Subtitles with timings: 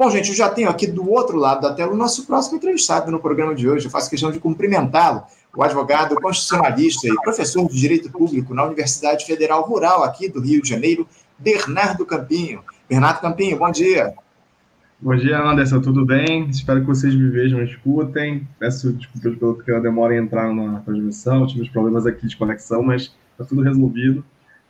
[0.00, 3.10] Bom, gente, eu já tenho aqui do outro lado da tela o nosso próximo entrevistado
[3.10, 3.84] no programa de hoje.
[3.84, 9.26] Eu faço questão de cumprimentá-lo, o advogado constitucionalista e professor de Direito Público na Universidade
[9.26, 11.06] Federal Rural aqui do Rio de Janeiro,
[11.38, 12.62] Bernardo Campinho.
[12.88, 14.14] Bernardo Campinho, bom dia.
[14.98, 16.48] Bom dia, Anderson, tudo bem?
[16.48, 18.48] Espero que vocês me vejam e escutem.
[18.58, 23.44] Peço desculpas pela demora em entrar na transmissão, tive problemas aqui de conexão, mas está
[23.44, 24.24] tudo resolvido.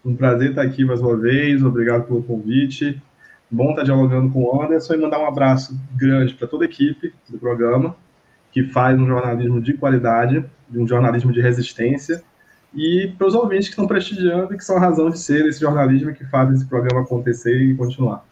[0.04, 3.00] Um prazer estar aqui mais uma vez, obrigado pelo convite.
[3.50, 7.12] Bom estar dialogando com o Anderson e mandar um abraço grande para toda a equipe
[7.28, 7.96] do programa,
[8.52, 12.22] que faz um jornalismo de qualidade, um jornalismo de resistência,
[12.72, 15.60] e para os ouvintes que estão prestigiando e que são a razão de ser esse
[15.60, 18.24] jornalismo que faz esse programa acontecer e continuar.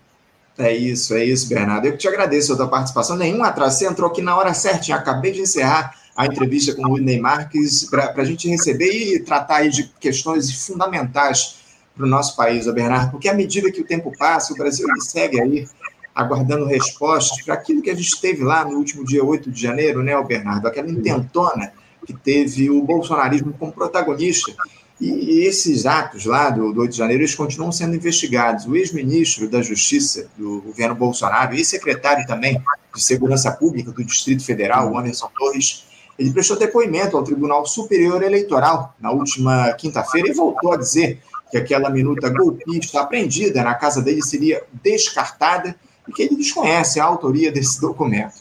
[0.56, 1.86] É isso, é isso, Bernardo.
[1.86, 3.16] Eu te agradeço a tua participação.
[3.16, 3.78] Nenhum atraso.
[3.78, 4.92] Você entrou aqui na hora certa.
[4.92, 9.58] Acabei de encerrar a entrevista com o Whitney Marques para a gente receber e tratar
[9.58, 11.57] aí de questões fundamentais
[11.98, 15.40] para o nosso país, Bernardo, porque à medida que o tempo passa, o Brasil segue
[15.40, 15.68] aí
[16.14, 20.02] aguardando respostas para aquilo que a gente teve lá no último dia 8 de janeiro,
[20.02, 20.66] né, Bernardo?
[20.66, 21.72] Aquela intentona
[22.06, 24.52] que teve o bolsonarismo como protagonista
[25.00, 28.66] e esses atos lá do, do 8 de janeiro, eles continuam sendo investigados.
[28.66, 32.60] O ex-ministro da Justiça do governo Bolsonaro e secretário também
[32.94, 35.84] de Segurança Pública do Distrito Federal, o Anderson Torres,
[36.18, 41.56] ele prestou depoimento ao Tribunal Superior Eleitoral na última quinta-feira e voltou a dizer que
[41.56, 45.74] aquela minuta golpista apreendida na casa dele seria descartada
[46.06, 48.40] e que ele desconhece a autoria desse documento.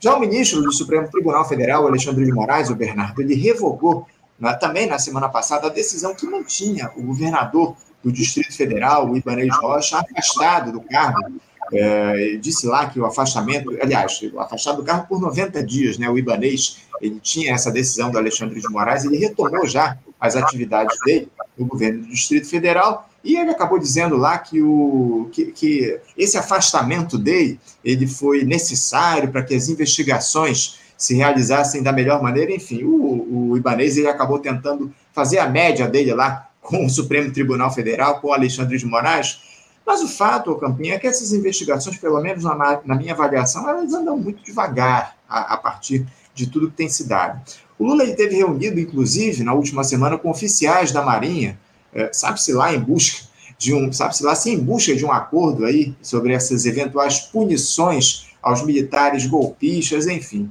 [0.00, 4.06] Já o ministro do Supremo Tribunal Federal, Alexandre de Moraes, o Bernardo, ele revogou
[4.38, 9.16] na, também na semana passada, a decisão que mantinha o governador do Distrito Federal, o
[9.16, 11.40] Ibanez Rocha, afastado do cargo.
[11.72, 16.10] É, disse lá que o afastamento, aliás, afastado do cargo por 90 dias, né?
[16.10, 20.96] O Ibanez, ele tinha essa decisão do Alexandre de Moraes, ele retomou já as atividades
[21.04, 26.00] dele no governo do Distrito Federal e ele acabou dizendo lá que, o, que, que
[26.16, 32.52] esse afastamento dele ele foi necessário para que as investigações se realizassem da melhor maneira.
[32.52, 37.32] Enfim, o, o Ibanez ele acabou tentando fazer a média dele lá com o Supremo
[37.32, 39.40] Tribunal Federal, com o Alexandre de Moraes.
[39.86, 43.92] Mas o fato, Campinha, é que essas investigações, pelo menos na, na minha avaliação, elas
[43.92, 47.40] andam muito devagar a, a, partir de tudo que tem se dado.
[47.78, 51.58] O Lula ele teve reunido, inclusive, na última semana, com oficiais da Marinha,
[51.92, 53.22] é, sabe-se lá em busca
[53.56, 58.26] de um, sabe-se lá se em busca de um acordo aí sobre essas eventuais punições
[58.42, 60.50] aos militares golpistas, enfim.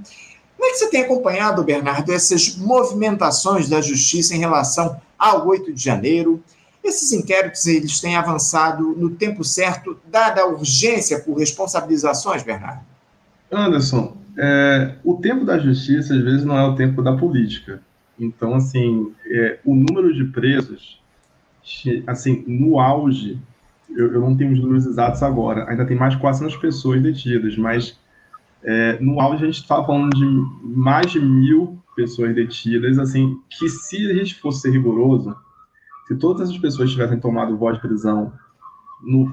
[0.57, 5.73] Como é que você tem acompanhado, Bernardo, essas movimentações da justiça em relação ao 8
[5.73, 6.41] de janeiro?
[6.83, 12.81] Esses inquéritos eles têm avançado no tempo certo, dada a urgência por responsabilizações, Bernardo?
[13.51, 17.81] Anderson, é, o tempo da justiça às vezes não é o tempo da política.
[18.19, 21.01] Então, assim, é, o número de presos,
[22.07, 23.39] assim, no auge,
[23.89, 27.57] eu, eu, não tenho os números exatos agora, ainda tem mais de 400 pessoas detidas,
[27.57, 27.99] mas
[28.63, 30.25] é, no auge, a gente estava falando de
[30.63, 35.35] mais de mil pessoas detidas, assim, que se a gente fosse rigoroso,
[36.07, 38.33] se todas essas pessoas tivessem tomado voz de prisão
[39.03, 39.31] no,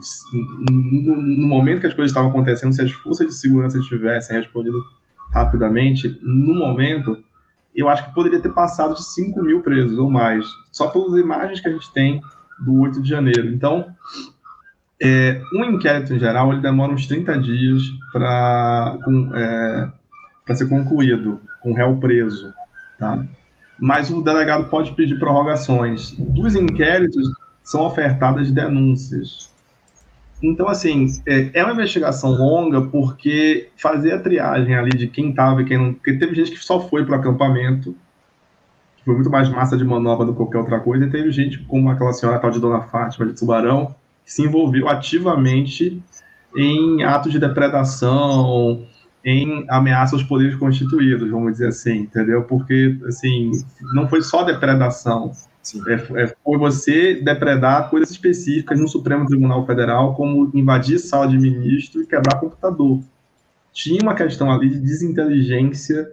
[0.70, 4.82] no, no, momento que as coisas estavam acontecendo, se as forças de segurança tivessem respondido
[5.32, 7.16] rapidamente, no momento,
[7.74, 11.60] eu acho que poderia ter passado de 5 mil presos ou mais, só pelas imagens
[11.60, 12.20] que a gente tem
[12.58, 13.48] do 8 de janeiro.
[13.48, 13.94] Então,
[15.00, 17.82] é, um inquérito, em geral, ele demora uns 30 dias
[18.12, 18.98] para
[20.48, 22.52] é, ser concluído, com réu preso.
[22.98, 23.24] Tá?
[23.78, 26.10] Mas o delegado pode pedir prorrogações.
[26.18, 27.30] Dos inquéritos,
[27.70, 29.49] são ofertadas denúncias.
[30.42, 35.60] Então, assim, é, é uma investigação longa porque fazer a triagem ali de quem estava
[35.60, 35.92] e quem não.
[35.92, 37.94] Porque teve gente que só foi para o acampamento,
[38.96, 41.58] que foi muito mais massa de manobra do que qualquer outra coisa, e teve gente
[41.64, 46.02] como aquela senhora tal de Dona Fátima de Tubarão, se envolveu ativamente
[46.56, 48.86] em atos de depredação,
[49.24, 52.42] em ameaça aos poderes constituídos, vamos dizer assim, entendeu?
[52.44, 53.50] Porque, assim,
[53.94, 55.32] não foi só depredação,
[55.86, 61.38] é, é, foi você depredar coisas específicas no Supremo Tribunal Federal, como invadir sala de
[61.38, 63.00] ministro e quebrar computador.
[63.72, 66.10] Tinha uma questão ali de desinteligência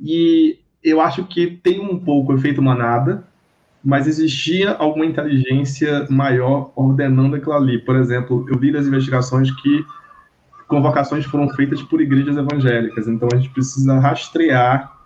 [0.00, 3.24] e eu acho que tem um pouco efeito manada,
[3.82, 7.78] mas existia alguma inteligência maior ordenando aquilo ali.
[7.78, 9.84] Por exemplo, eu vi das investigações que
[10.66, 14.97] convocações foram feitas por igrejas evangélicas, então a gente precisa rastrear.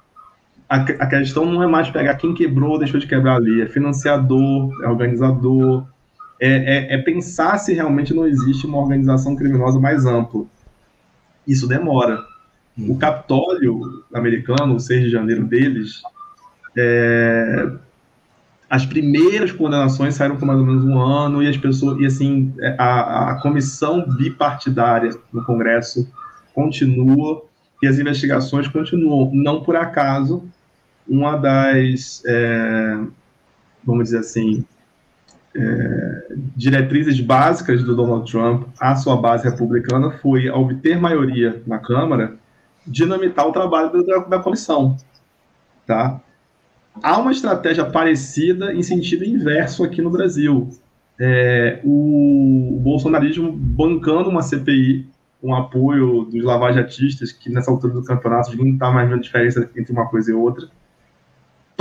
[0.73, 3.67] A, a questão não é mais pegar quem quebrou ou deixou de quebrar ali, é
[3.67, 5.87] financiador, é organizador,
[6.41, 10.47] é, é, é pensar se realmente não existe uma organização criminosa mais ampla.
[11.47, 12.25] Isso demora.
[12.79, 16.01] O Capitólio americano, o 6 de janeiro deles,
[16.75, 17.71] é,
[18.71, 22.51] as primeiras condenações saíram por mais ou menos um ano e as pessoas e assim
[22.79, 26.11] a, a comissão bipartidária no Congresso
[26.55, 27.43] continua
[27.83, 29.31] e as investigações continuam.
[29.35, 30.49] Não por acaso,
[31.09, 32.99] uma das, é,
[33.85, 34.65] vamos dizer assim,
[35.55, 36.27] é,
[36.57, 42.37] diretrizes básicas do Donald Trump à sua base republicana foi, obter maioria na Câmara,
[42.87, 44.97] dinamitar o trabalho da, da comissão.
[45.87, 46.21] Tá?
[47.03, 50.71] Há uma estratégia parecida em sentido inverso aqui no Brasil.
[51.19, 55.09] É, o, bolsonarismo bancando uma CPI
[55.41, 59.93] com apoio dos lavajatistas, que nessa altura do campeonato não está mais vendo diferença entre
[59.93, 60.69] uma coisa e outra,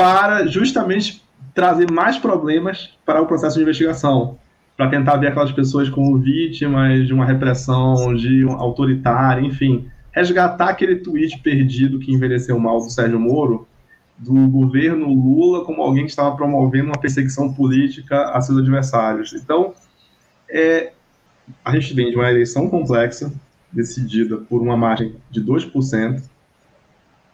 [0.02, 4.40] para justamente trazer mais problemas para o processo de investigação,
[4.76, 10.70] para tentar ver aquelas pessoas como vítimas de uma repressão, de um autoritária, enfim, resgatar
[10.70, 13.68] aquele tweet perdido que envelheceu mal do Sérgio Moro,
[14.18, 19.34] do governo Lula como alguém que estava promovendo uma perseguição política a seus adversários.
[19.34, 19.76] Então,
[20.50, 20.94] é,
[21.64, 23.32] a gente vem de uma eleição complexa,
[23.72, 26.24] decidida por uma margem de 2%,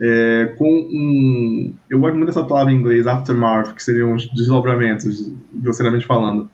[0.01, 1.73] é, com um.
[1.89, 6.49] Eu gosto muito dessa palavra em inglês, aftermath, que seriam os desdobramentos, grosseiramente falando.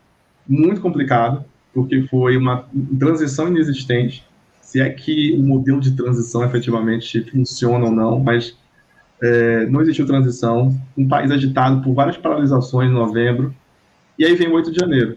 [0.48, 1.44] Muito complicado,
[1.74, 2.66] porque foi uma
[3.00, 4.26] transição inexistente,
[4.62, 8.58] se é que o modelo de transição efetivamente funciona ou não, mas
[9.22, 10.78] é, não existiu transição.
[10.98, 13.54] Um país agitado por várias paralisações em novembro,
[14.18, 15.16] e aí vem o 8 de janeiro.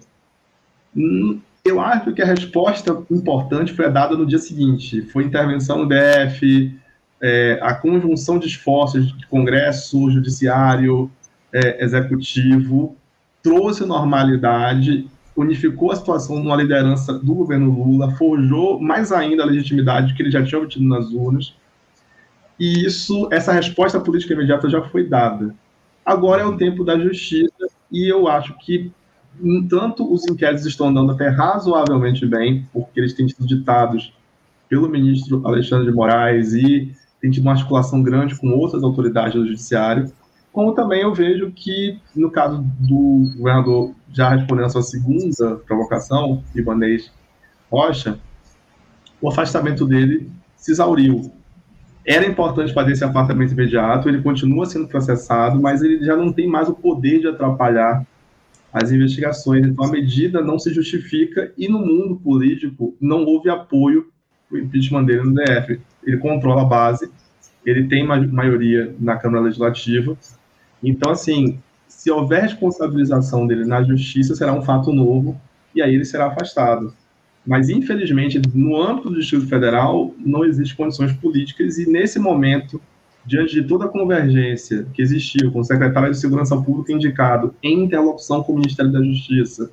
[0.96, 5.02] Hum, eu acho que a resposta importante foi dada no dia seguinte.
[5.02, 6.78] Foi intervenção no DF,
[7.20, 11.10] é, a conjunção de esforços de Congresso, Judiciário,
[11.52, 12.96] é, Executivo,
[13.42, 20.14] trouxe normalidade, unificou a situação numa liderança do governo Lula, forjou mais ainda a legitimidade
[20.14, 21.54] que ele já tinha obtido nas urnas,
[22.58, 25.54] e isso, essa resposta política imediata já foi dada.
[26.04, 28.90] Agora é o tempo da justiça, e eu acho que
[29.68, 34.14] tanto os inquéritos estão andando até razoavelmente bem, porque eles têm sido ditados
[34.68, 36.94] pelo ministro Alexandre de Moraes e
[37.26, 40.12] tem tido uma articulação grande com outras autoridades do judiciário,
[40.52, 46.42] como também eu vejo que, no caso do governador, já respondendo a sua segunda provocação,
[46.54, 47.12] Ibanez
[47.70, 48.18] Rocha,
[49.20, 51.32] o afastamento dele se exauriu.
[52.06, 56.48] Era importante fazer esse afastamento imediato, ele continua sendo processado, mas ele já não tem
[56.48, 58.06] mais o poder de atrapalhar
[58.72, 59.66] as investigações.
[59.66, 64.12] Então, a medida não se justifica e, no mundo político, não houve apoio
[64.50, 67.10] o impeachment dele no DF ele controla a base,
[67.64, 70.16] ele tem maioria na Câmara Legislativa.
[70.82, 71.58] Então, assim,
[71.88, 75.38] se houver responsabilização dele na justiça, será um fato novo
[75.74, 76.94] e aí ele será afastado.
[77.44, 82.80] Mas, infelizmente, no âmbito do Distrito Federal, não existem condições políticas e, nesse momento,
[83.24, 87.84] diante de toda a convergência que existiu com o secretário de Segurança Pública indicado em
[87.84, 89.70] interlocução com o Ministério da Justiça,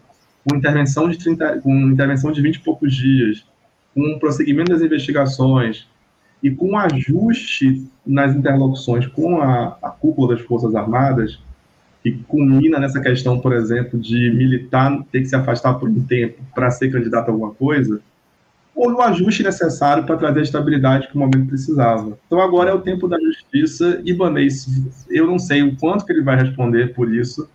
[0.48, 3.46] com intervenção de, 30, com intervenção de 20 e poucos dias,
[3.94, 5.88] com o prosseguimento das investigações,
[6.44, 11.40] e com ajuste nas interlocuções com a, a cúpula das Forças Armadas,
[12.04, 16.44] que culmina nessa questão, por exemplo, de militar ter que se afastar por um tempo
[16.54, 18.01] para ser candidato a alguma coisa,
[18.75, 22.18] houve o ajuste necessário para trazer a estabilidade que o momento precisava.
[22.28, 24.12] Então agora é o tempo da justiça e
[25.10, 27.48] eu não sei o quanto que ele vai responder por isso,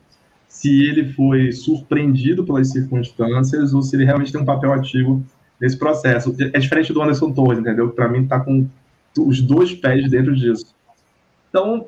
[0.49, 5.23] se ele foi surpreendido pelas circunstâncias ou se ele realmente tem um papel ativo
[5.60, 6.34] nesse processo.
[6.52, 7.90] É diferente do Anderson Torres, entendeu?
[7.90, 8.66] Para mim está com
[9.19, 10.74] os dois pés dentro disso.
[11.50, 11.86] Então,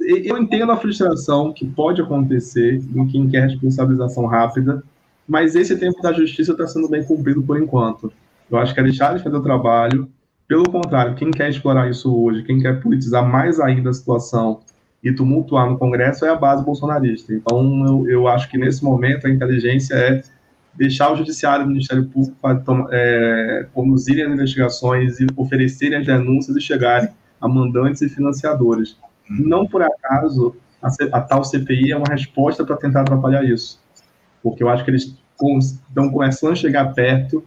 [0.00, 4.82] eu entendo a frustração que pode acontecer em quem quer responsabilização rápida,
[5.26, 8.12] mas esse tempo da justiça está sendo bem cumprido por enquanto.
[8.50, 10.08] Eu acho que é deixar de fazer o trabalho.
[10.46, 14.60] Pelo contrário, quem quer explorar isso hoje, quem quer politizar mais ainda a situação
[15.04, 17.32] e tumultuar no Congresso é a base bolsonarista.
[17.34, 20.22] Então, eu, eu acho que nesse momento a inteligência é
[20.78, 22.38] deixar o Judiciário e o Ministério Público
[22.92, 27.08] é, conduzirem as investigações e oferecerem as denúncias e chegarem
[27.40, 28.96] a mandantes e financiadores.
[29.28, 33.80] Não por acaso a, a tal CPI é uma resposta para tentar atrapalhar isso,
[34.40, 35.14] porque eu acho que eles
[35.88, 37.44] estão começando a chegar perto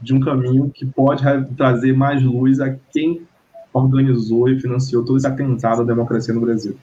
[0.00, 1.24] de um caminho que pode
[1.56, 3.22] trazer mais luz a quem
[3.72, 6.76] organizou e financiou todo esse atentado à democracia no Brasil.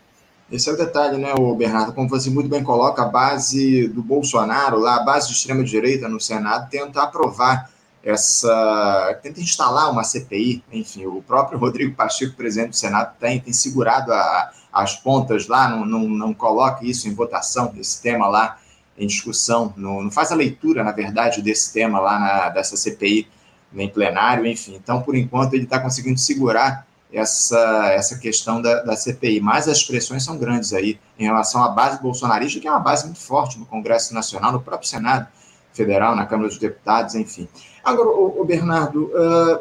[0.51, 1.93] Esse é o detalhe, né, o Bernardo?
[1.93, 6.19] Como você muito bem coloca, a base do Bolsonaro, lá, a base de extrema-direita no
[6.19, 7.71] Senado, tenta aprovar
[8.03, 9.17] essa.
[9.23, 10.61] tenta instalar uma CPI.
[10.73, 15.69] Enfim, o próprio Rodrigo Pacheco, presidente do Senado, tem, tem segurado a, as pontas lá,
[15.69, 18.57] não, não, não coloca isso em votação, esse tema lá
[18.97, 23.25] em discussão, não, não faz a leitura, na verdade, desse tema lá na, dessa CPI
[23.73, 24.75] em plenário, enfim.
[24.75, 29.83] Então, por enquanto, ele está conseguindo segurar essa, essa questão da, da CPI, mas as
[29.83, 33.59] pressões são grandes aí em relação à base bolsonarista, que é uma base muito forte
[33.59, 35.27] no Congresso Nacional, no próprio Senado
[35.73, 37.47] Federal, na Câmara dos Deputados, enfim.
[37.83, 39.59] Agora, o, Bernardo, uh,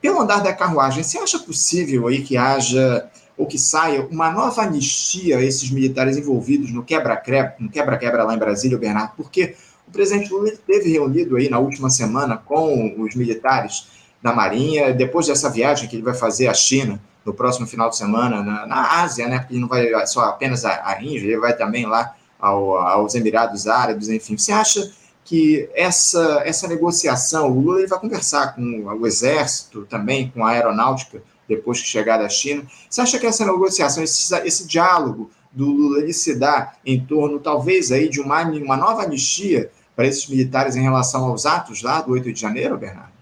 [0.00, 4.62] pelo andar da carruagem, você acha possível aí que haja ou que saia uma nova
[4.62, 9.12] anistia a esses militares envolvidos no quebra-quebra no quebra-quebra lá em Brasília, Bernardo?
[9.16, 9.56] Porque
[9.88, 13.88] o presidente Lula esteve reunido aí na última semana com os militares
[14.24, 17.98] da Marinha, depois dessa viagem que ele vai fazer à China no próximo final de
[17.98, 19.38] semana, na, na Ásia, né?
[19.38, 23.66] Porque ele não vai só apenas à, Índia, ele vai também lá ao, aos Emirados
[23.66, 24.38] Árabes, enfim.
[24.38, 24.90] Você acha
[25.26, 28.62] que essa, essa negociação, o Lula ele vai conversar com
[28.98, 32.62] o Exército também, com a Aeronáutica, depois que chegar da China.
[32.88, 37.40] Você acha que essa negociação, esse, esse diálogo do Lula ele se dá em torno,
[37.40, 42.00] talvez, aí de uma, uma nova anistia para esses militares em relação aos atos lá
[42.00, 43.13] do 8 de janeiro, Bernardo?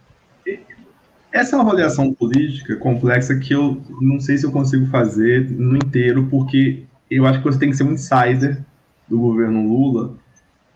[1.33, 5.77] Essa é uma avaliação política complexa que eu não sei se eu consigo fazer no
[5.77, 8.63] inteiro, porque eu acho que você tem que ser um insider
[9.09, 10.15] do governo Lula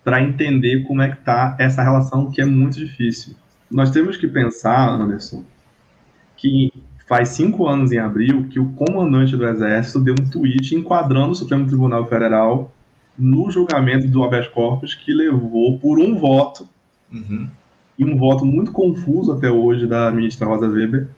[0.02, 3.34] para entender como é que está essa relação que é muito difícil.
[3.70, 5.44] Nós temos que pensar, Anderson,
[6.36, 6.72] que
[7.06, 11.34] faz cinco anos em abril que o comandante do Exército deu um tweet enquadrando o
[11.34, 12.72] Supremo Tribunal Federal
[13.18, 16.68] no julgamento do habeas corpus que levou por um voto
[17.12, 17.48] uhum.
[17.98, 21.08] E um voto muito confuso até hoje da ministra Rosa Weber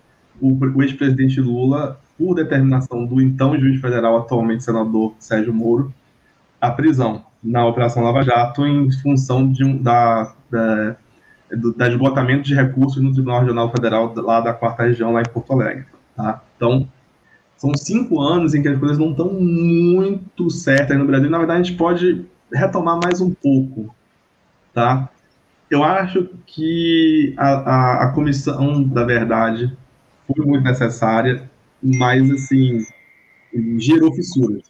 [0.41, 5.93] o, o ex-presidente Lula por determinação do então juiz federal atualmente senador Sérgio Moro
[6.61, 10.97] a prisão na operação Lava Jato em função de um, da, da
[11.51, 15.29] do, da esgotamento de recursos no Tribunal Regional Federal lá da quarta região, lá em
[15.29, 15.87] Porto Alegre.
[16.17, 16.43] Tá?
[16.57, 16.89] Então,
[17.57, 21.31] são cinco anos em que as coisas não estão muito certas no Brasil.
[21.31, 23.95] Na verdade, a gente pode retomar mais um pouco.
[24.73, 25.09] Tá?
[25.71, 29.77] Eu acho que a, a, a comissão da verdade
[30.27, 31.51] foi muito necessária,
[31.83, 32.87] mas, assim,
[33.79, 34.63] gerou fissuras.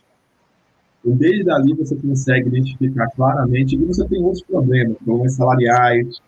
[1.05, 6.21] Desde ali você consegue identificar claramente, e você tem outros problemas, problemas salariais,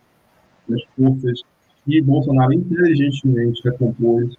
[0.67, 1.41] das forças
[1.85, 4.35] que Bolsonaro inteligentemente recompôs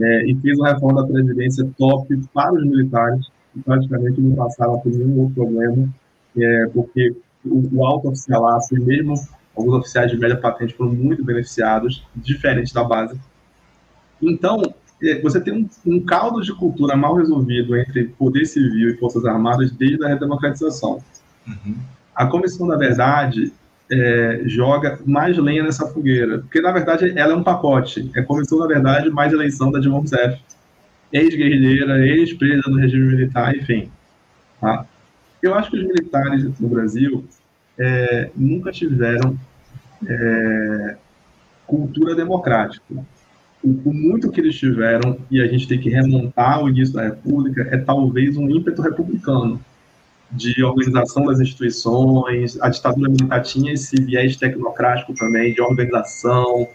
[0.00, 4.78] é, e fez uma reforma da Previdência top para os militares, que praticamente não passaram
[4.80, 5.88] por nenhum outro problema,
[6.36, 9.14] é, porque o, o alto oficialaço e mesmo
[9.56, 13.18] alguns oficiais de média patente foram muito beneficiados, diferente da base.
[14.20, 14.62] Então,
[15.02, 19.24] é, você tem um, um, caldo de cultura mal resolvido entre poder civil e forças
[19.24, 21.02] armadas desde a redemocratização.
[21.46, 21.76] Uhum.
[22.14, 23.52] A Comissão da Verdade
[23.90, 26.38] é, joga mais lenha nessa fogueira.
[26.38, 28.10] Porque, na verdade, ela é um pacote.
[28.16, 30.40] É comissão, na verdade, mais eleição da Dilma Rousseff.
[31.12, 33.90] Ex-guerrilheira, ex-presa no regime militar, enfim.
[34.60, 34.84] Tá?
[35.40, 37.24] Eu acho que os militares no Brasil
[37.78, 39.38] é, nunca tiveram
[40.06, 40.96] é,
[41.66, 42.94] cultura democrática.
[43.62, 47.02] O, o, muito que eles tiveram, e a gente tem que remontar o início da
[47.02, 49.60] República, é talvez um ímpeto republicano
[50.30, 56.68] de organização das instituições, a ditadura militar tinha esse viés tecnocrático também, de organização,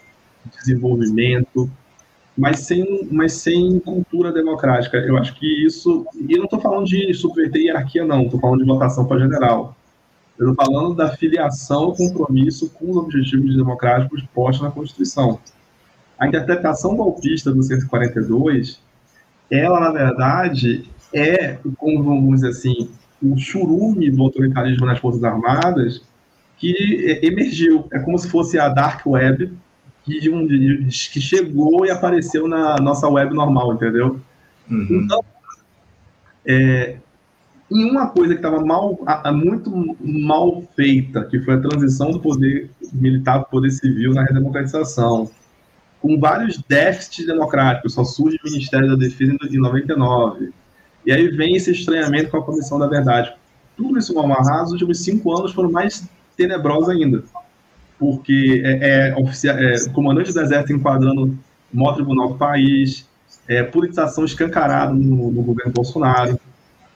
[0.58, 1.70] desenvolvimento,
[2.38, 4.98] mas sem, mas sem cultura democrática.
[4.98, 6.05] Eu acho que isso.
[6.15, 9.75] E não estou falando de subverter hierarquia, não, estou falando de votação para general.
[10.38, 15.40] Eu estou falando da filiação, compromisso com os objetivos democráticos postos na Constituição.
[16.18, 18.82] A interpretação golpista do 142,
[19.50, 22.90] ela, na verdade, é, como vamos dizer assim,
[23.22, 26.02] o churume do autoritarismo nas Forças Armadas
[26.58, 27.88] que emergiu.
[27.92, 29.52] É como se fosse a Dark Web
[30.04, 34.20] que, um, que chegou e apareceu na nossa web normal, entendeu?
[34.70, 35.02] Uhum.
[35.04, 35.24] Então,
[36.46, 36.98] é,
[37.72, 39.00] em uma coisa que estava mal,
[39.34, 44.24] muito mal feita, que foi a transição do poder militar para o poder civil na
[44.24, 45.32] redemocratização,
[46.01, 50.51] com vários déficits democráticos, só surge o Ministério da Defesa em 99,
[51.06, 53.34] e aí vem esse estranhamento com a Comissão da Verdade.
[53.78, 57.24] Tudo isso mal amarrado, os últimos cinco anos foram mais tenebrosos ainda.
[57.98, 61.38] Porque é, é, é comandante do Exército enquadrando
[61.74, 63.08] o maior tribunal do país,
[63.48, 66.40] é, politização escancarada no, no governo Bolsonaro,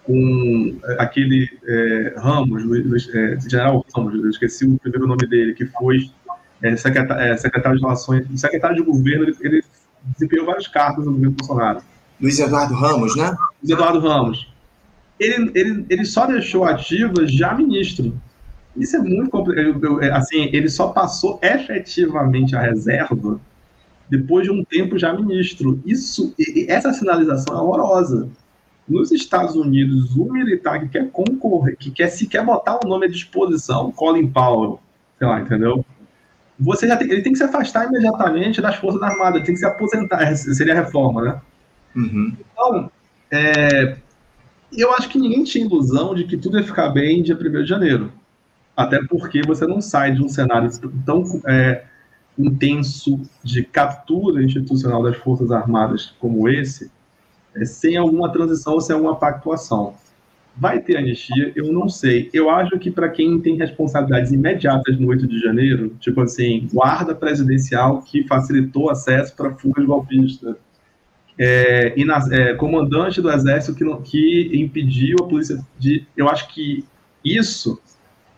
[0.06, 5.54] com é, aquele é, Ramos, Luiz, é, General Ramos, eu esqueci o primeiro nome dele,
[5.54, 6.10] que foi
[6.62, 9.64] é, secretário, é, secretário de Relações, secretário de governo, ele, ele
[10.14, 11.82] desempenhou vários cargos no governo Bolsonaro.
[12.22, 13.36] Luiz Eduardo Ramos, né?
[13.62, 14.54] Luiz Eduardo Ramos.
[15.20, 18.20] Ele, ele, ele só deixou ativas já ministro.
[18.76, 20.04] Isso é muito complicado.
[20.04, 23.40] É, assim, ele só passou efetivamente a reserva
[24.10, 25.82] depois de um tempo já ministro.
[25.86, 26.34] Isso,
[26.68, 28.30] essa sinalização é horrorosa.
[28.88, 33.10] Nos Estados Unidos, o militar que quer concorrer, que quer sequer botar o nome à
[33.10, 34.80] disposição, Colin Powell,
[35.18, 35.84] sei lá, entendeu?
[36.60, 39.66] Você já tem, ele tem que se afastar imediatamente das Forças Armadas, tem que se
[39.66, 41.42] aposentar, seria a reforma, né?
[41.96, 42.38] Uhum.
[42.54, 42.92] Então,
[43.32, 43.98] é,
[44.72, 47.66] eu acho que ninguém tinha ilusão de que tudo ia ficar bem dia 1 de
[47.66, 48.12] janeiro.
[48.76, 50.70] Até porque você não sai de um cenário
[51.06, 51.86] tão é,
[52.38, 56.92] intenso de captura institucional das Forças Armadas como esse,
[57.64, 59.96] sem alguma transição ou sem alguma pactuação.
[60.58, 61.52] Vai ter anistia?
[61.56, 62.30] Eu não sei.
[62.34, 67.14] Eu acho que para quem tem responsabilidades imediatas no 8 de janeiro, tipo assim, guarda
[67.14, 70.56] presidencial que facilitou acesso para fugas golpistas,
[71.38, 76.08] é, na, é, comandante do exército que, que impediu a polícia de.
[76.16, 76.86] Eu acho que
[77.24, 77.82] isso,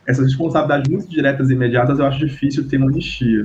[0.05, 3.43] essas responsabilidades muito diretas e imediatas, eu acho difícil ter uma anistia.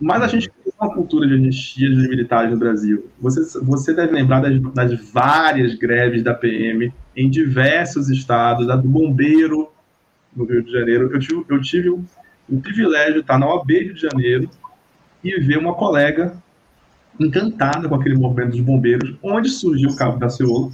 [0.00, 0.50] Mas a gente
[0.82, 3.08] uma cultura de anistia de militares no Brasil.
[3.20, 8.88] Você, você deve lembrar das, das várias greves da PM em diversos estados, a do
[8.88, 9.70] bombeiro
[10.34, 11.10] no Rio de Janeiro.
[11.12, 12.04] Eu tive, eu tive o,
[12.48, 14.50] o privilégio de estar na OAB Rio de Janeiro
[15.22, 16.34] e ver uma colega
[17.20, 20.72] encantada com aquele movimento dos bombeiros, onde surgiu o Cabo da Ciolo.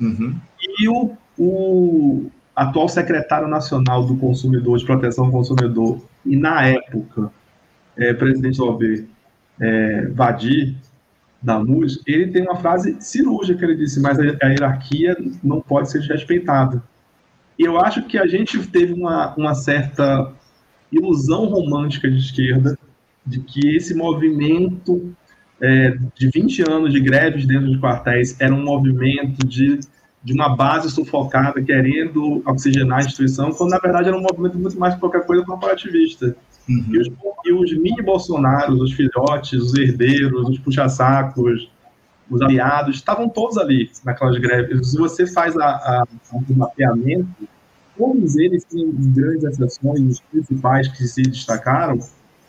[0.00, 0.34] Uhum.
[0.80, 7.30] E o, o atual secretário nacional do consumidor, de proteção ao consumidor, e na época,
[7.96, 9.06] é, presidente da OAB,
[9.60, 10.76] é, Vadir,
[11.42, 16.00] da MUS, ele tem uma frase cirúrgica, ele disse, mas a, hierarquia não pode ser
[16.00, 16.82] respeitada.
[17.58, 20.32] E eu acho que a gente teve uma, uma certa
[20.90, 22.76] ilusão romântica de esquerda
[23.24, 25.14] de que esse movimento
[25.60, 29.80] é, de 20 anos de greves dentro de quartéis era um movimento de,
[30.22, 34.78] de uma base sufocada querendo oxigenar a instituição, quando na verdade era um movimento muito
[34.78, 36.36] mais que qualquer coisa corporativista.
[36.68, 36.84] Uhum.
[36.90, 37.08] E, os,
[37.44, 41.70] e os mini-Bolsonaros, os filhotes, os herdeiros, os puxa-sacos,
[42.30, 44.90] os aliados, estavam todos ali naquelas greves.
[44.90, 47.48] Se você faz a, a, a mapeamento,
[47.96, 51.98] todos eles têm grandes exceções, os principais que se destacaram,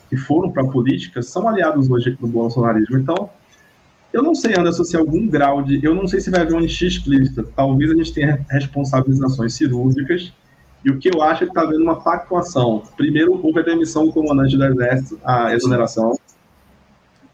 [0.09, 2.97] que foram para a política são aliados hoje do bolsonarismo.
[2.97, 3.29] Então,
[4.11, 5.83] eu não sei, Anderson, se algum grau de.
[5.83, 7.43] Eu não sei se vai haver uma anistia explícita.
[7.55, 10.33] Talvez a gente tenha responsabilizações cirúrgicas.
[10.85, 12.83] E o que eu acho é que está havendo uma pactuação.
[12.95, 16.17] Primeiro, houve a demissão do comandante do Exército, a exoneração,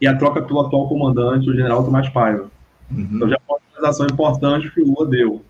[0.00, 2.50] e a troca pelo atual comandante, o general Tomás Paiva.
[2.90, 3.08] Uhum.
[3.12, 5.42] Então, já foi uma transação importante que o Lula deu.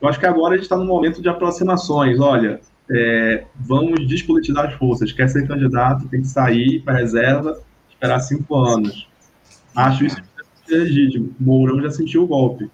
[0.00, 2.20] Eu acho que agora a gente está num momento de aproximações.
[2.20, 5.12] Olha, é, vamos despolitizar as forças.
[5.12, 9.08] Quer ser candidato, tem que sair para reserva, esperar cinco anos.
[9.74, 10.22] Acho isso
[10.68, 11.34] legítimo.
[11.38, 12.70] Mourão já sentiu o golpe.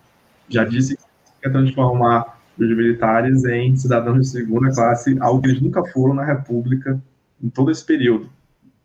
[0.49, 1.03] Já disse que
[1.43, 6.25] quer transformar os militares em cidadãos de segunda classe, algo que eles nunca foram na
[6.25, 7.01] República
[7.43, 8.29] em todo esse período.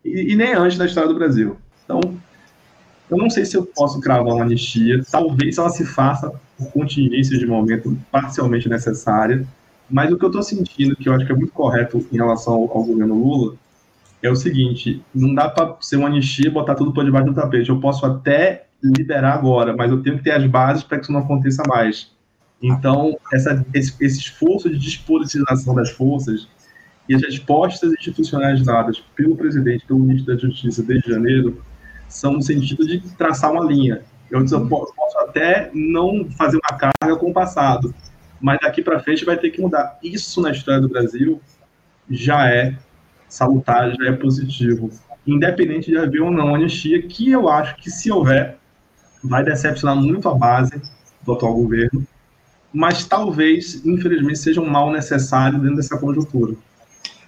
[0.04, 1.58] E, e nem antes da história do Brasil.
[1.84, 2.00] Então,
[3.10, 5.02] eu não sei se eu posso cravar uma anistia.
[5.10, 9.46] Talvez ela se faça por contingência de momento parcialmente necessária,
[9.90, 12.54] mas o que eu estou sentindo, que eu acho que é muito correto em relação
[12.54, 13.56] ao, ao governo Lula,
[14.22, 17.34] é o seguinte: não dá para ser uma anistia e botar tudo por debaixo do
[17.34, 17.70] tapete.
[17.70, 21.14] Eu posso até liberar agora, mas eu tenho que ter as bases para que isso
[21.14, 22.12] não aconteça mais.
[22.62, 26.48] Então, essa, esse, esse, esforço de despolitização das forças
[27.08, 31.62] e as respostas institucionais dadas pelo presidente, pelo ministro da Justiça desde janeiro,
[32.10, 34.02] são no sentido de traçar uma linha.
[34.30, 37.94] Eu, posso até não fazer uma carga com o passado,
[38.42, 39.98] mas daqui para frente vai ter que mudar.
[40.04, 41.42] Isso na história do Brasil
[42.10, 42.76] já é
[43.30, 44.90] salutar, já é positivo,
[45.26, 48.58] independente de haver ou não anistia, que eu acho que se houver,
[49.24, 50.82] vai decepcionar muito a base
[51.22, 52.06] do atual governo,
[52.78, 56.54] mas talvez, infelizmente, seja um mal necessário dentro dessa conjuntura.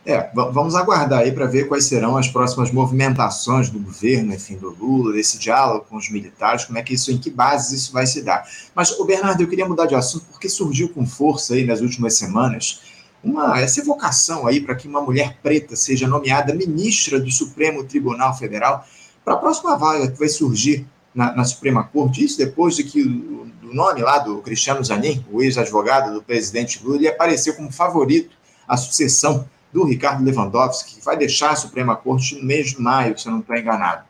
[0.06, 4.70] É, vamos aguardar aí para ver quais serão as próximas movimentações do governo, enfim, do
[4.70, 8.06] Lula, desse diálogo com os militares, como é que isso, em que bases isso vai
[8.06, 8.48] se dar.
[8.76, 12.16] Mas, o Bernardo, eu queria mudar de assunto porque surgiu com força aí nas últimas
[12.16, 12.82] semanas
[13.24, 18.38] uma essa evocação aí para que uma mulher preta seja nomeada ministra do Supremo Tribunal
[18.38, 18.86] Federal
[19.26, 23.02] para a próxima vaga que vai surgir na, na Suprema Corte, isso depois de que
[23.02, 27.72] o, o nome lá do Cristiano Zanin, o ex-advogado do presidente Lula, ele apareceu como
[27.72, 28.36] favorito
[28.68, 33.18] à sucessão do Ricardo Lewandowski, que vai deixar a Suprema Corte no mês de maio,
[33.18, 34.04] se eu não estou enganado.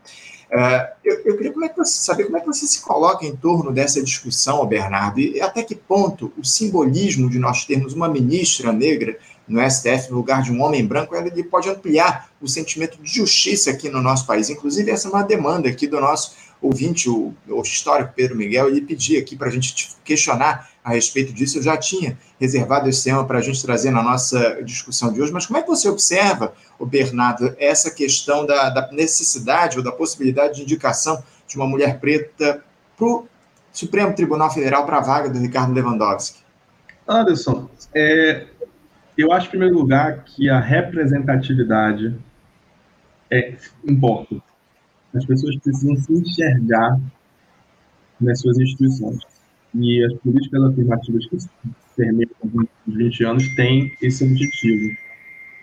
[0.50, 3.24] Uh, eu, eu, queria como é que você, saber como é que você se coloca
[3.24, 8.10] em torno dessa discussão, Bernardo, e até que ponto o simbolismo de nós termos uma
[8.10, 13.02] ministra negra no STF no lugar de um homem branco, ele pode ampliar o sentimento
[13.02, 14.50] de justiça aqui no nosso país.
[14.50, 18.82] Inclusive, essa é uma demanda aqui do nosso ouvinte, o, o histórico Pedro Miguel, ele
[18.82, 21.58] pedia aqui para a gente questionar a respeito disso.
[21.58, 25.32] Eu já tinha reservado esse tema para a gente trazer na nossa discussão de hoje,
[25.32, 30.58] mas como é que você observa, Bernardo, essa questão da, da necessidade ou da possibilidade
[30.58, 32.64] de indicação de uma mulher preta
[32.98, 33.28] para o
[33.72, 36.44] Supremo Tribunal Federal para a vaga do Ricardo Lewandowski?
[37.08, 38.48] Anderson, é,
[39.18, 42.16] eu acho, em primeiro lugar, que a representatividade
[43.32, 44.36] é, importa.
[45.14, 47.00] As pessoas precisam se enxergar
[48.22, 49.20] nas suas instituições.
[49.74, 51.38] E as políticas afirmativas que
[51.96, 52.32] permeiam
[52.88, 54.96] os 20 anos têm esse objetivo.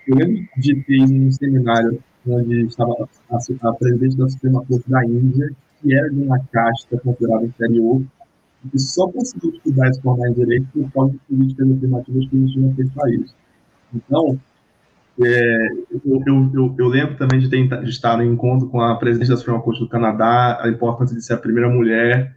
[0.07, 5.05] Eu lembro de ter um seminário onde estava a, a presidente da Suprema Corte da
[5.05, 8.03] Índia, que era de uma casta considerada inferior,
[8.65, 12.29] e que só conseguiu estudar e se formar em direito por causa de políticas afirmativas
[12.29, 13.35] que existiam naquele país.
[13.95, 14.41] Então,
[15.22, 15.68] é,
[16.05, 19.37] eu, eu, eu, lembro também de ter de estar em encontro com a presidente da
[19.37, 22.37] Suprema Corte do Canadá, a importância de ser a primeira mulher.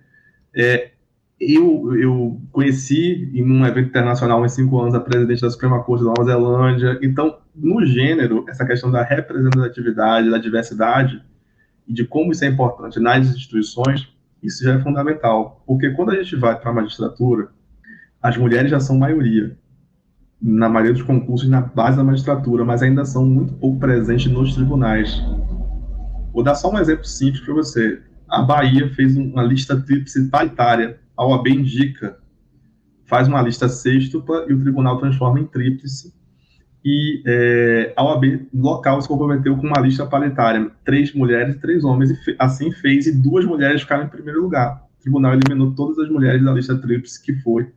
[0.55, 0.91] É,
[1.39, 6.03] eu, eu conheci em um evento internacional em cinco anos a presidente da Suprema Corte
[6.03, 6.99] da Nova Zelândia.
[7.01, 11.21] Então, no gênero, essa questão da representatividade, da diversidade
[11.87, 14.07] e de como isso é importante nas instituições,
[14.41, 15.63] isso já é fundamental.
[15.65, 17.49] Porque quando a gente vai para a magistratura,
[18.21, 19.57] as mulheres já são maioria
[20.41, 24.55] na maioria dos concursos na base da magistratura, mas ainda são muito pouco presentes nos
[24.55, 25.21] tribunais.
[26.33, 28.01] Vou dar só um exemplo simples para você.
[28.27, 30.99] A Bahia fez uma lista tríplice paritária.
[31.17, 32.17] A OAB indica,
[33.05, 36.13] faz uma lista sextupla e o tribunal transforma em tríplice.
[36.85, 41.83] E é, a OAB local se comprometeu com uma lista paritária, três mulheres e três
[41.83, 44.85] homens, e assim fez, e duas mulheres ficaram em primeiro lugar.
[44.97, 47.69] O tribunal eliminou todas as mulheres da lista tríplice que foi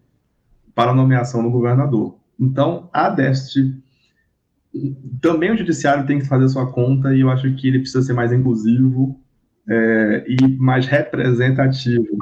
[0.75, 2.22] para a nomeação do governador.
[2.39, 3.83] Então, há déficit.
[5.21, 8.03] Também o judiciário tem que fazer a sua conta e eu acho que ele precisa
[8.03, 9.21] ser mais inclusivo
[9.69, 12.19] é, e mais representativo.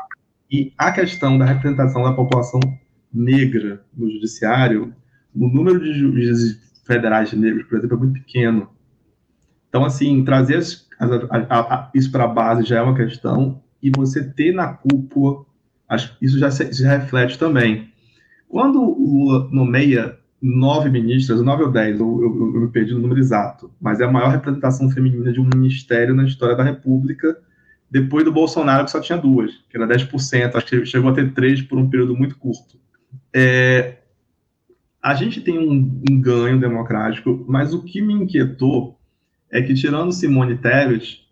[0.51, 2.61] E a questão da representação da população
[3.13, 4.95] negra no judiciário,
[5.35, 8.69] o número de juízes federais negros, por exemplo, é muito pequeno.
[9.69, 13.91] Então, assim, trazer as, a, a, isso para a base já é uma questão, e
[13.95, 15.47] você ter na cúpula,
[15.89, 17.90] acho, isso já se reflete também.
[18.51, 22.99] Quando o Lula nomeia nove ministras, nove ou dez, eu, eu, eu, me perdi no
[22.99, 27.39] número exato, mas é a maior representação feminina de um ministério na história da República,
[27.89, 31.33] depois do Bolsonaro, que só tinha duas, que era 10%, acho que chegou a ter
[31.33, 32.77] três por um período muito curto.
[33.33, 33.99] É,
[35.01, 38.99] a gente tem um, um, ganho democrático, mas o que me inquietou
[39.49, 41.25] é que, tirando Simone Tebet,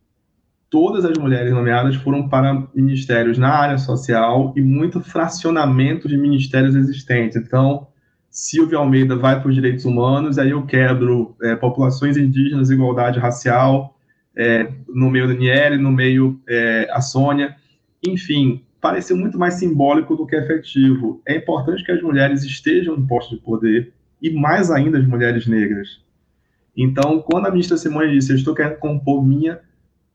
[0.71, 6.75] todas as mulheres nomeadas foram para ministérios na área social e muito fracionamento de ministérios
[6.75, 7.37] existentes.
[7.37, 7.89] Então,
[8.31, 13.97] Silvia Almeida vai para os direitos humanos, aí eu quebro é, populações indígenas, igualdade racial,
[14.37, 17.57] é, no meio da Daniele, no meio é, a Sônia,
[18.07, 21.21] enfim, pareceu muito mais simbólico do que efetivo.
[21.27, 25.47] É importante que as mulheres estejam em postos de poder, e mais ainda as mulheres
[25.47, 26.01] negras.
[26.77, 29.61] Então, quando a ministra Simone disse, eu estou querendo compor minha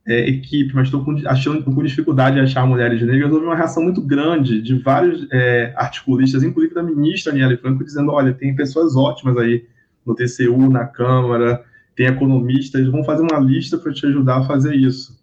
[0.06, 3.84] é, equipe, mas estou com, achando com dificuldade de achar mulheres negras, houve uma reação
[3.84, 8.96] muito grande de vários é, articulistas, inclusive da ministra Aniele Franco, dizendo, olha, tem pessoas
[8.96, 9.66] ótimas aí
[10.06, 11.64] no TCU, na Câmara,
[11.96, 15.22] tem economistas, vão fazer uma lista para te ajudar a fazer isso.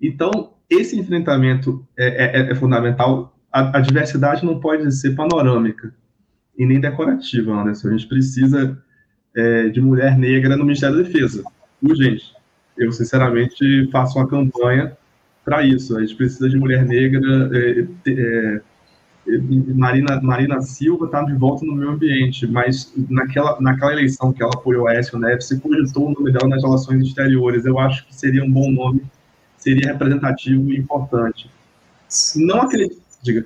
[0.00, 3.34] Então, esse enfrentamento é, é, é fundamental.
[3.50, 5.94] A, a, diversidade não pode ser panorâmica
[6.56, 7.88] e nem decorativa, Anderson.
[7.88, 8.78] A gente precisa
[9.34, 11.42] é, de mulher negra no Ministério da Defesa,
[11.82, 12.39] urgente
[12.80, 14.96] eu sinceramente faço uma campanha
[15.44, 15.96] para isso.
[15.96, 17.50] A gente precisa de mulher negra.
[17.52, 18.60] É, é,
[19.28, 19.38] é
[19.74, 24.52] Marina, Marina Silva está de volta no meio ambiente, mas naquela, naquela eleição que ela
[24.54, 27.66] apoiou a Écio Neves, se cogitou o nome dela nas relações exteriores.
[27.66, 29.02] Eu acho que seria um bom nome,
[29.58, 31.50] seria representativo e importante.
[32.34, 33.00] Não acredito.
[33.22, 33.44] Diga.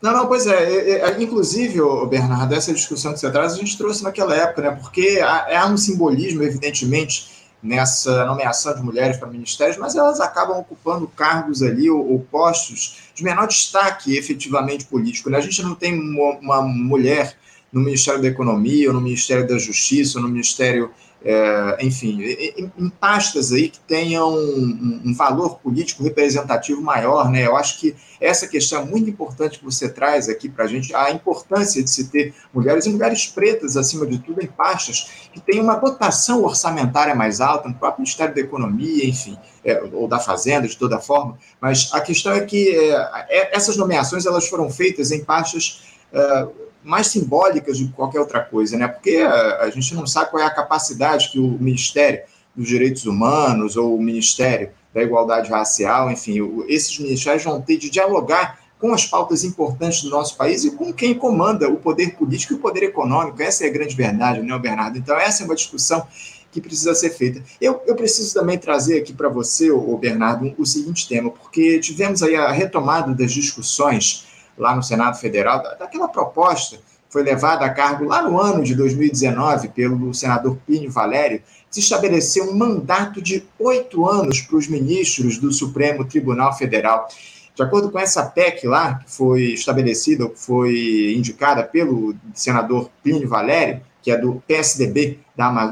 [0.00, 0.52] Não, não, pois é.
[0.54, 4.70] é, é inclusive, Bernardo, essa discussão que você traz, a gente trouxe naquela época, né?
[4.80, 11.08] Porque há um simbolismo, evidentemente, nessa nomeação de mulheres para ministérios, mas elas acabam ocupando
[11.08, 15.28] cargos ali ou, ou postos de menor destaque efetivamente político.
[15.28, 15.38] Né?
[15.38, 17.36] A gente não tem uma, uma mulher
[17.72, 20.90] no Ministério da Economia, ou no Ministério da Justiça, ou no Ministério
[21.24, 27.44] é, enfim, em, pastas aí que tenham um, um, valor político representativo maior, né?
[27.44, 30.94] Eu acho que essa questão é muito importante que você traz aqui para a gente,
[30.94, 35.40] a importância de se ter mulheres e mulheres pretas, acima de tudo, em pastas que
[35.40, 40.20] têm uma dotação orçamentária mais alta, no próprio Ministério da Economia, enfim, é, ou da
[40.20, 42.94] Fazenda, de toda forma, mas a questão é que é,
[43.28, 46.48] é essas nomeações elas foram feitas em pastas é,
[46.88, 48.88] mais simbólicas do que qualquer outra coisa, né?
[48.88, 52.22] Porque a, gente não sabe qual é a capacidade que o Ministério
[52.56, 57.90] dos Direitos Humanos ou o Ministério da Igualdade Racial, enfim, esses ministérios vão ter de
[57.90, 62.54] dialogar com as pautas importantes do nosso país e com quem comanda o poder político
[62.54, 63.42] e o poder econômico.
[63.42, 64.96] Essa é a grande verdade, não é, Bernardo?
[64.96, 66.06] Então, essa é uma discussão
[66.50, 67.42] que precisa ser feita.
[67.60, 72.22] Eu, eu preciso também trazer aqui para você, o Bernardo, o seguinte tema, porque tivemos
[72.22, 74.27] aí a retomada das discussões
[74.58, 79.68] lá no Senado Federal, daquela proposta foi levada a cargo lá no ano de 2019
[79.68, 85.52] pelo senador Plínio Valério, se estabeleceu um mandato de oito anos para os ministros do
[85.52, 87.08] Supremo Tribunal Federal.
[87.54, 93.80] De acordo com essa PEC lá, que foi estabelecida, foi indicada pelo senador Plínio Valério,
[94.02, 95.18] que é do PSDB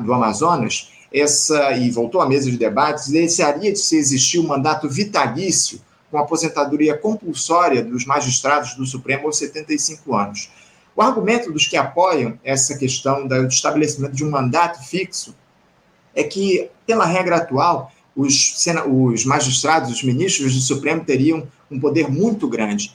[0.05, 4.89] do Amazonas, essa, e voltou à mesa de debates, deixaria de se existir um mandato
[4.89, 10.51] vitalício com aposentadoria compulsória dos magistrados do Supremo aos 75 anos.
[10.95, 15.35] O argumento dos que apoiam essa questão do estabelecimento de um mandato fixo
[16.15, 22.09] é que, pela regra atual, os, os magistrados, os ministros do Supremo teriam um poder
[22.11, 22.95] muito grande.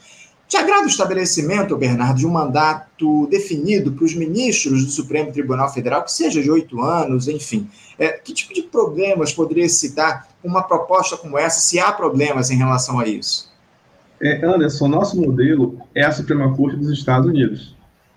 [0.51, 5.73] Te agrada o estabelecimento, Bernardo, de um mandato definido para os ministros do Supremo Tribunal
[5.73, 7.69] Federal, que seja de oito anos, enfim?
[7.97, 12.57] É, que tipo de problemas poderia citar uma proposta como essa, se há problemas em
[12.57, 13.49] relação a isso?
[14.19, 17.73] É, Anderson, nosso modelo é a Suprema Corte dos Estados Unidos.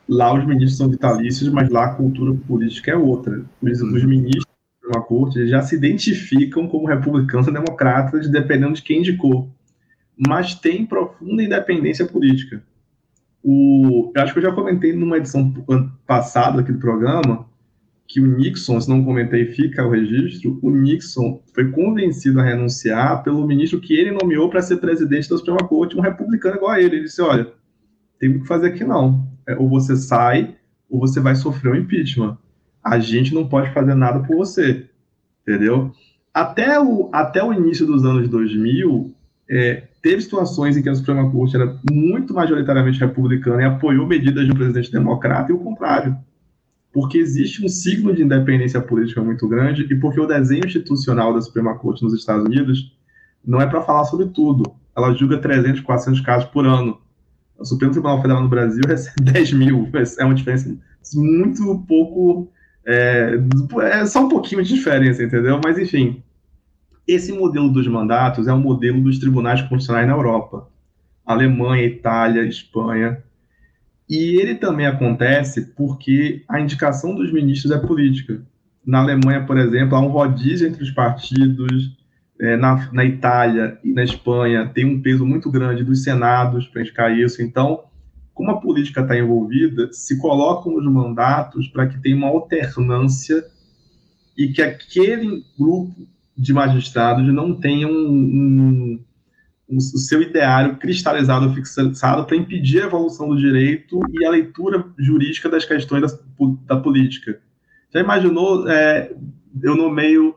[0.09, 3.45] Lá os ministros são vitalícios, mas lá a cultura política é outra.
[3.63, 4.09] Os, os uhum.
[4.09, 9.49] ministros da Suprema Corte já se identificam como republicanos e democratas, dependendo de quem indicou
[10.17, 12.63] mas tem profunda independência política.
[13.43, 15.53] O, eu acho que eu já comentei numa edição
[16.07, 17.47] passada aqui do programa
[18.07, 23.23] que o Nixon, se não comentei, fica o registro, o Nixon foi convencido a renunciar
[23.23, 26.81] pelo ministro que ele nomeou para ser presidente da Suprema Corte, um republicano igual a
[26.81, 26.97] ele.
[26.97, 27.53] Ele disse, olha,
[28.19, 29.27] tem o que fazer aqui não.
[29.47, 30.55] É, ou você sai,
[30.89, 32.39] ou você vai sofrer um impeachment.
[32.83, 34.89] A gente não pode fazer nada por você,
[35.43, 35.91] entendeu?
[36.33, 39.15] Até o, até o início dos anos 2000,
[39.49, 44.45] é, teve situações em que a Suprema Corte era muito majoritariamente republicana e apoiou medidas
[44.45, 46.15] de um presidente democrata e o contrário.
[46.93, 51.41] Porque existe um signo de independência política muito grande e porque o desenho institucional da
[51.41, 52.95] Suprema Corte nos Estados Unidos
[53.43, 54.75] não é para falar sobre tudo.
[54.95, 57.01] Ela julga 300, 400 casos por ano.
[57.59, 59.89] O Supremo Tribunal Federal no Brasil recebe 10 mil.
[60.19, 60.77] É uma diferença
[61.15, 62.53] muito pouco.
[62.87, 63.39] É,
[63.85, 65.59] é só um pouquinho de diferença, entendeu?
[65.65, 66.23] Mas, enfim,
[67.07, 70.69] esse modelo dos mandatos é o modelo dos tribunais constitucionais na Europa.
[71.25, 73.23] Alemanha, Itália, Espanha.
[74.09, 78.43] E ele também acontece porque a indicação dos ministros é política.
[78.87, 81.97] Na Alemanha, por exemplo, há um rodízio entre os partidos.
[82.41, 86.83] É, na, na Itália e na Espanha tem um peso muito grande dos senados para
[86.83, 87.41] indicar isso.
[87.41, 87.85] Então,
[88.35, 93.45] como a política está envolvida, se colocam os mandatos para que tenha uma alternância
[94.37, 95.95] e que aquele grupo
[96.37, 99.05] de magistrados não tenham um, um,
[99.69, 104.85] um, o seu ideário cristalizado, fixado para impedir a evolução do direito e a leitura
[104.99, 106.19] jurídica das questões da,
[106.67, 107.41] da política.
[107.93, 109.15] Já imaginou, é,
[109.63, 110.35] eu nomeio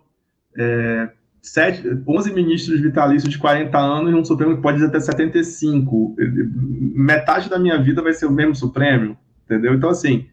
[0.56, 1.10] é,
[1.42, 6.16] sete, 11 ministros vitalícios de 40 anos e um Supremo que pode ir até 75.
[6.96, 9.74] Metade da minha vida vai ser o mesmo Supremo, entendeu?
[9.74, 10.28] Então, assim,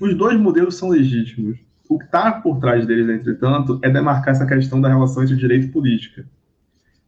[0.00, 1.58] os dois modelos são legítimos.
[1.88, 5.66] O que está por trás deles, entretanto, é demarcar essa questão da relação entre direito
[5.66, 6.26] e política.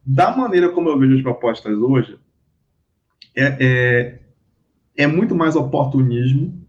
[0.05, 2.17] Da maneira como eu vejo as propostas hoje,
[3.35, 4.19] é, é,
[4.95, 6.65] é muito mais oportunismo.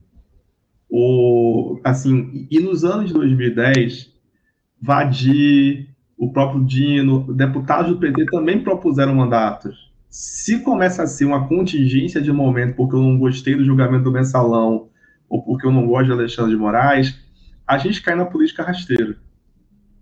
[1.85, 4.13] Assim, e nos anos de 2010,
[4.81, 9.89] Vadir, o próprio Dino, deputados do PT também propuseram mandatos.
[10.11, 14.13] Se começa a ser uma contingência de momento porque eu não gostei do julgamento do
[14.13, 14.89] mensalão
[15.29, 17.28] ou porque eu não gosto de Alexandre de Moraes,
[17.69, 19.15] a gente cai na política rasteira.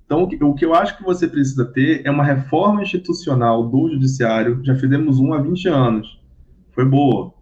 [0.05, 4.61] Então, o que eu acho que você precisa ter é uma reforma institucional do judiciário.
[4.63, 6.21] Já fizemos um há 20 anos.
[6.71, 7.35] Foi boa.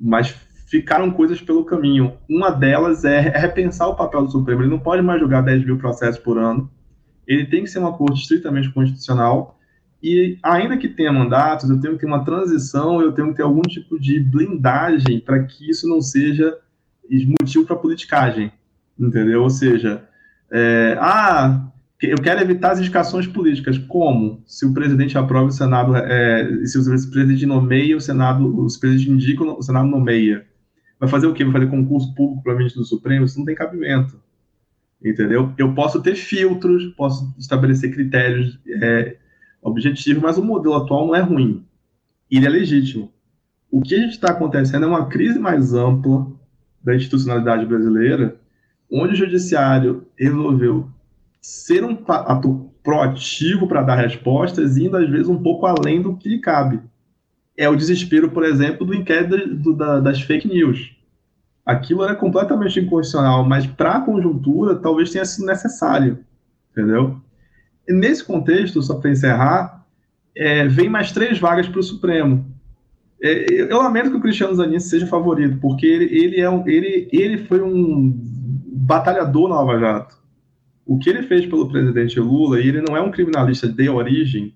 [0.00, 0.28] Mas
[0.68, 2.12] ficaram coisas pelo caminho.
[2.30, 4.62] Uma delas é repensar o papel do Supremo.
[4.62, 6.70] Ele não pode mais julgar 10 mil processos por ano.
[7.26, 9.58] Ele tem que ser uma corte estritamente constitucional.
[10.00, 13.42] E, ainda que tenha mandatos, eu tenho que ter uma transição, eu tenho que ter
[13.42, 16.56] algum tipo de blindagem para que isso não seja
[17.40, 18.52] motivo para politicagem
[18.98, 19.42] entendeu?
[19.42, 20.04] Ou seja,
[20.50, 21.68] é, ah,
[22.02, 23.78] eu quero evitar as indicações políticas.
[23.78, 24.42] Como?
[24.46, 29.12] Se o presidente aprova o Senado, é, se o presidente nomeia, o Senado, os presidentes
[29.12, 30.46] indicam, o Senado nomeia.
[30.98, 31.44] Vai fazer o quê?
[31.44, 33.24] Vai fazer concurso público para ministro do Supremo?
[33.24, 34.20] Isso não tem cabimento.
[35.04, 35.52] Entendeu?
[35.58, 39.16] Eu posso ter filtros, posso estabelecer critérios é,
[39.60, 41.64] objetivos, mas o modelo atual não é ruim.
[42.30, 43.12] Ele é legítimo.
[43.70, 46.26] O que a gente está acontecendo é uma crise mais ampla
[46.82, 48.38] da institucionalidade brasileira,
[48.90, 50.88] onde o judiciário resolveu
[51.40, 56.38] ser um ator proativo para dar respostas, indo às vezes um pouco além do que
[56.38, 56.80] cabe.
[57.56, 60.94] É o desespero, por exemplo, do inquérito do, da, das fake news.
[61.64, 66.18] Aquilo era completamente inconstitucional, mas para a conjuntura talvez tenha sido necessário,
[66.70, 67.20] entendeu?
[67.88, 69.86] E nesse contexto, só para encerrar,
[70.36, 72.44] é, vem mais três vagas para o Supremo.
[73.22, 77.08] É, eu lamento que o Cristiano Zanin seja favorito, porque ele, ele, é um, ele,
[77.12, 78.33] ele foi um
[78.74, 80.16] batalhador na Lava Jato.
[80.84, 84.54] O que ele fez pelo presidente Lula, e ele não é um criminalista de origem,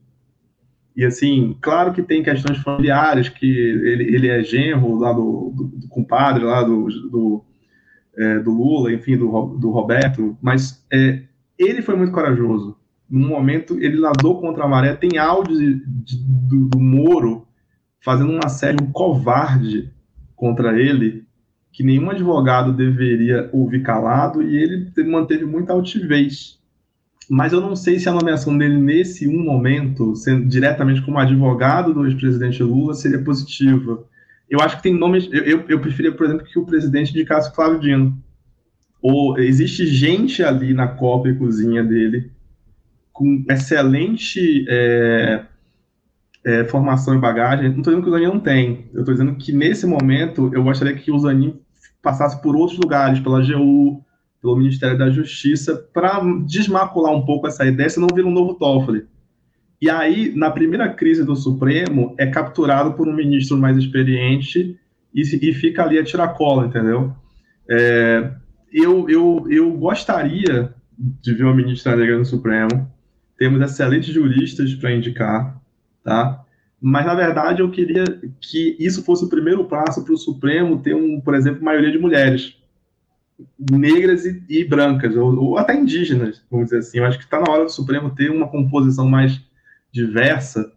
[0.98, 5.64] e assim, claro que tem questões familiares, que ele, ele é genro lá do, do,
[5.64, 7.44] do compadre lá do, do,
[8.16, 11.22] é, do, Lula, enfim, do, do Roberto, mas é,
[11.56, 12.76] ele foi muito corajoso.
[13.08, 14.92] Num momento, ele nadou contra a maré.
[14.96, 17.46] Tem áudio de, de, do, do Moro
[18.00, 19.92] fazendo um assédio covarde
[20.34, 21.27] contra ele,
[21.72, 26.58] que nenhum advogado deveria ouvir calado, e ele manteve muita altivez.
[27.30, 31.92] Mas eu não sei se a nomeação dele nesse um momento, sendo diretamente como advogado
[31.92, 34.02] do ex-presidente Lula, seria positiva.
[34.48, 35.28] Eu acho que tem nomes.
[35.30, 38.18] Eu, eu, eu preferia, por exemplo, que o presidente indicasse Flávio Dino.
[39.00, 42.30] Ou existe gente ali na copa e cozinha dele
[43.18, 45.44] com excelente é,
[46.48, 47.68] é, formação e bagagem.
[47.68, 48.88] Não estou dizendo que o Zanin não tem.
[48.94, 51.60] Eu estou dizendo que nesse momento eu gostaria que o Zanin
[52.02, 54.02] passasse por outros lugares, pela AGU,
[54.40, 59.04] pelo Ministério da Justiça, para desmacular um pouco essa ideia, senão vira um novo Toffoli.
[59.80, 64.78] E aí, na primeira crise do Supremo, é capturado por um ministro mais experiente
[65.14, 67.12] e, e fica ali a tirar cola, entendeu?
[67.70, 68.30] É,
[68.72, 72.90] eu, eu, eu gostaria de ver uma ministra negra no Supremo.
[73.36, 75.57] Temos excelentes juristas para indicar,
[76.02, 76.44] tá?
[76.80, 78.04] Mas, na verdade, eu queria
[78.40, 81.98] que isso fosse o primeiro passo para o Supremo ter, um, por exemplo, maioria de
[81.98, 82.56] mulheres
[83.70, 86.98] negras e, e brancas, ou, ou, até indígenas, vamos dizer assim.
[86.98, 89.40] Eu acho que está na hora do Supremo ter uma composição mais
[89.92, 90.72] diversa,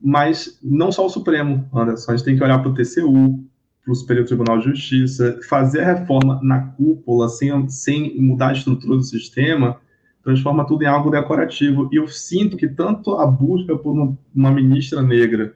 [0.00, 2.12] mas não só o Supremo, Anderson.
[2.12, 3.44] A gente tem que olhar para o TCU,
[3.82, 8.52] para o Superior Tribunal de Justiça, fazer a reforma na cúpula, sem, sem mudar a
[8.52, 9.80] estrutura do sistema,
[10.26, 11.88] transforma tudo em algo decorativo.
[11.92, 13.92] E eu sinto que tanto a busca por
[14.34, 15.54] uma, ministra negra,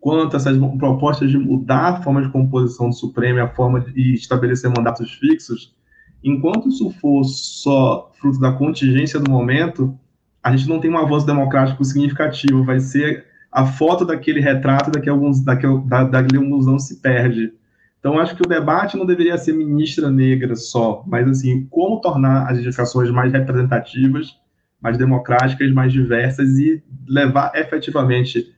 [0.00, 4.14] quanto essas propostas de mudar a forma de composição do Supremo e a forma de
[4.14, 5.72] estabelecer mandatos fixos,
[6.24, 9.96] enquanto isso for só fruto da contingência do momento,
[10.42, 12.64] a gente não tem um avanço democrático significativo.
[12.64, 17.52] Vai ser a foto daquele retrato daqui a alguns, daqui a, se perde.
[18.00, 22.50] Então, acho que o debate não deveria ser ministra negra só, mas assim, como tornar
[22.50, 24.34] as indicações mais representativas,
[24.80, 28.52] mais democráticas, mais diversas e levar efetivamente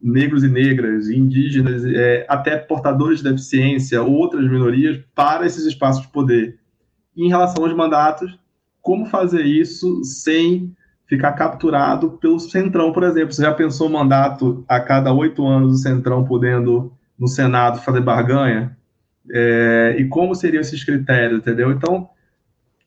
[0.00, 6.08] negros e negras, indígenas, é, até portadores de deficiência, outras minorias, para esses espaços de
[6.08, 6.58] poder.
[7.16, 8.38] E em relação aos mandatos,
[8.80, 10.72] como fazer isso sem
[11.06, 13.32] ficar capturado pelo Centrão, por exemplo.
[13.32, 18.76] Você já pensou mandato a cada oito anos o Centrão podendo, no Senado, fazer barganha?
[19.30, 21.70] É, e como seriam esses critérios, entendeu?
[21.70, 22.08] Então,